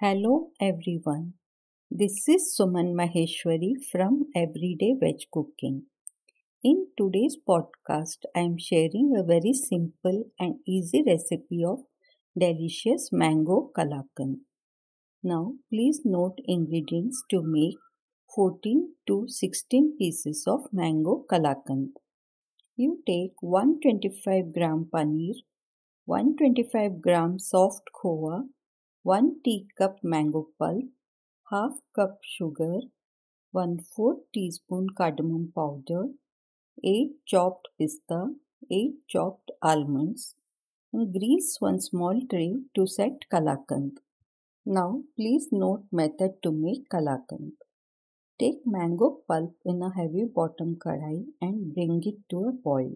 Hello 0.00 0.50
everyone. 0.60 1.32
This 1.90 2.28
is 2.28 2.42
Suman 2.56 2.90
Maheshwari 2.98 3.70
from 3.90 4.26
Everyday 4.32 4.94
Veg 5.00 5.22
Cooking. 5.32 5.86
In 6.62 6.86
today's 6.96 7.36
podcast, 7.36 8.18
I 8.32 8.42
am 8.42 8.58
sharing 8.58 9.16
a 9.18 9.24
very 9.24 9.52
simple 9.52 10.26
and 10.38 10.60
easy 10.64 11.02
recipe 11.04 11.64
of 11.64 11.80
delicious 12.38 13.08
mango 13.10 13.72
kalakand. 13.76 14.36
Now, 15.24 15.54
please 15.68 16.02
note 16.04 16.38
ingredients 16.44 17.24
to 17.30 17.42
make 17.42 17.78
14 18.36 18.92
to 19.08 19.24
16 19.26 19.96
pieces 19.98 20.44
of 20.46 20.68
mango 20.72 21.24
kalakand. 21.28 21.88
You 22.76 23.00
take 23.04 23.32
125 23.40 24.52
gram 24.52 24.86
paneer, 24.94 25.34
125 26.04 27.02
gram 27.02 27.40
soft 27.40 27.90
khova, 27.92 28.44
1 29.08 29.40
teacup 29.42 29.94
mango 30.02 30.40
pulp, 30.58 30.86
half 31.50 31.74
cup 31.96 32.18
sugar, 32.30 32.80
1 33.52 33.78
4 33.92 34.16
teaspoon 34.34 34.88
cardamom 34.98 35.44
powder, 35.54 36.02
8 36.84 37.12
chopped 37.24 37.68
pista, 37.78 38.18
8 38.70 38.96
chopped 39.12 39.50
almonds, 39.62 40.34
and 40.92 41.14
grease 41.14 41.56
one 41.58 41.80
small 41.80 42.20
tray 42.32 42.50
to 42.74 42.86
set 42.96 43.24
kalakand. 43.32 43.94
Now 44.66 44.90
please 45.16 45.46
note 45.52 45.86
method 45.90 46.34
to 46.42 46.52
make 46.52 46.84
kalakand. 46.90 47.52
Take 48.38 48.60
mango 48.66 49.08
pulp 49.26 49.54
in 49.64 49.80
a 49.80 49.94
heavy 50.00 50.26
bottom 50.40 50.76
kadai 50.84 51.16
and 51.40 51.72
bring 51.72 52.02
it 52.12 52.20
to 52.28 52.44
a 52.50 52.52
boil. 52.68 52.92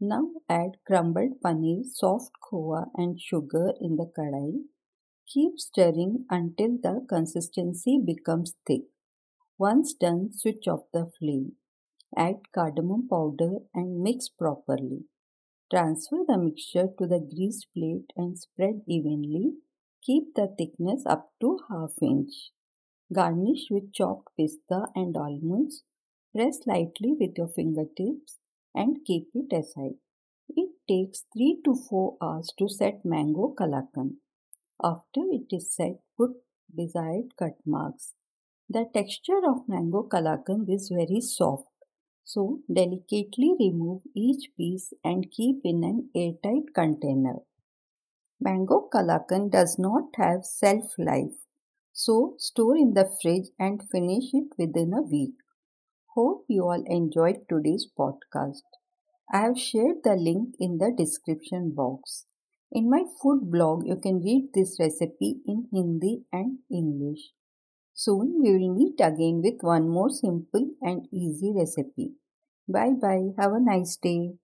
Now 0.00 0.24
add 0.48 0.78
crumbled 0.86 1.38
paneer, 1.44 1.84
soft 1.84 2.32
khova 2.48 2.82
and 2.94 3.20
sugar 3.20 3.68
in 3.78 3.96
the 3.96 4.10
kadai 4.18 4.50
Keep 5.28 5.60
stirring 5.60 6.24
until 6.30 6.78
the 6.78 7.04
consistency 7.06 8.00
becomes 8.02 8.54
thick. 8.66 8.84
Once 9.58 9.92
done, 9.92 10.32
switch 10.32 10.66
off 10.66 10.84
the 10.90 11.04
flame. 11.18 11.52
Add 12.16 12.50
cardamom 12.54 13.08
powder 13.08 13.58
and 13.74 14.00
mix 14.00 14.30
properly. 14.30 15.04
Transfer 15.70 16.24
the 16.26 16.38
mixture 16.38 16.88
to 16.98 17.06
the 17.06 17.20
greased 17.20 17.66
plate 17.74 18.10
and 18.16 18.38
spread 18.38 18.80
evenly. 18.86 19.52
Keep 20.02 20.34
the 20.34 20.48
thickness 20.56 21.04
up 21.04 21.30
to 21.42 21.58
half 21.68 21.92
inch. 22.00 22.52
Garnish 23.12 23.66
with 23.70 23.92
chopped 23.92 24.34
pista 24.34 24.86
and 24.94 25.14
almonds. 25.14 25.82
Press 26.34 26.60
lightly 26.66 27.14
with 27.20 27.36
your 27.36 27.48
fingertips 27.48 28.38
and 28.74 29.04
keep 29.04 29.28
it 29.34 29.54
aside. 29.54 29.96
It 30.48 30.70
takes 30.88 31.26
3 31.34 31.60
to 31.66 31.74
4 31.74 32.16
hours 32.22 32.50
to 32.58 32.66
set 32.66 33.04
mango 33.04 33.54
kalakand. 33.54 34.16
After 34.82 35.22
it 35.32 35.52
is 35.52 35.72
set, 35.74 36.00
put 36.16 36.42
desired 36.74 37.36
cut 37.36 37.56
marks. 37.66 38.14
The 38.68 38.86
texture 38.94 39.40
of 39.44 39.68
mango 39.68 40.04
kalakand 40.04 40.68
is 40.68 40.88
very 40.88 41.20
soft, 41.20 41.68
so 42.24 42.60
delicately 42.72 43.56
remove 43.58 44.02
each 44.14 44.54
piece 44.56 44.92
and 45.02 45.30
keep 45.30 45.62
in 45.64 45.82
an 45.82 46.10
airtight 46.14 46.74
container. 46.74 47.38
Mango 48.40 48.88
kalakand 48.88 49.50
does 49.50 49.80
not 49.80 50.14
have 50.14 50.44
shelf 50.46 50.96
life, 50.96 51.46
so 51.92 52.36
store 52.38 52.76
in 52.76 52.94
the 52.94 53.10
fridge 53.20 53.48
and 53.58 53.82
finish 53.90 54.32
it 54.32 54.48
within 54.56 54.94
a 54.94 55.02
week. 55.02 55.34
Hope 56.14 56.44
you 56.48 56.62
all 56.62 56.84
enjoyed 56.86 57.48
today's 57.48 57.86
podcast. 57.98 58.62
I 59.32 59.40
have 59.40 59.58
shared 59.58 60.04
the 60.04 60.14
link 60.14 60.54
in 60.60 60.78
the 60.78 60.92
description 60.96 61.72
box. 61.72 62.27
In 62.70 62.90
my 62.90 63.04
food 63.20 63.50
blog, 63.50 63.86
you 63.86 63.96
can 63.96 64.20
read 64.20 64.50
this 64.54 64.78
recipe 64.80 65.40
in 65.46 65.68
Hindi 65.72 66.24
and 66.32 66.58
English. 66.70 67.32
Soon 67.94 68.40
we 68.42 68.52
will 68.52 68.74
meet 68.74 69.00
again 69.00 69.42
with 69.42 69.62
one 69.62 69.88
more 69.88 70.10
simple 70.10 70.70
and 70.82 71.08
easy 71.12 71.52
recipe. 71.52 72.14
Bye 72.68 72.92
bye. 72.92 73.32
Have 73.38 73.54
a 73.54 73.60
nice 73.60 73.96
day. 73.96 74.34